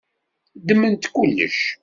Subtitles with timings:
[0.59, 1.59] Ddmemt kullec.